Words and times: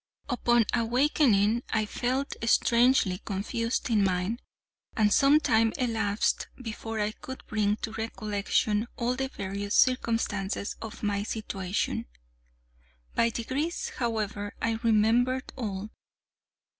Upon 0.29 0.65
awakening 0.73 1.61
I 1.69 1.85
felt 1.85 2.33
strangely 2.49 3.19
confused 3.23 3.87
in 3.91 4.03
mind, 4.03 4.41
and 4.97 5.13
some 5.13 5.39
time 5.39 5.73
elapsed 5.77 6.47
before 6.59 6.99
I 6.99 7.11
could 7.11 7.45
bring 7.45 7.75
to 7.83 7.91
recollection 7.93 8.87
all 8.97 9.15
the 9.15 9.27
various 9.27 9.75
circumstances 9.75 10.75
of 10.81 11.03
my 11.03 11.21
situation. 11.21 12.07
By 13.13 13.29
degrees, 13.29 13.89
however, 13.97 14.55
I 14.59 14.79
remembered 14.81 15.53
all. 15.55 15.91